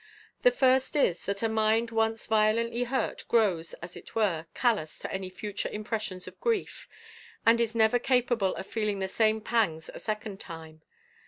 [0.41, 5.13] The first is, that a mind once violently hurt grows, as it were, callous to
[5.13, 6.87] any future impressions of grief,
[7.45, 10.81] and is never capable of feeling the same pangs a second time.